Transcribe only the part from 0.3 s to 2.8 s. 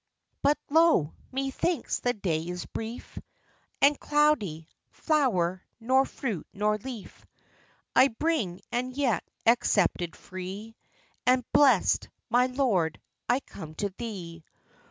But lo! methinks the day is